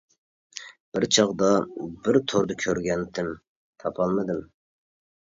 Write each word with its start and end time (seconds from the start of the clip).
بىر 0.97 1.05
چاغدا 1.17 1.51
بىر 2.09 2.21
توردا 2.33 2.59
كۆرگەنتىم، 2.65 3.33
تاپالمىدىم. 3.87 4.47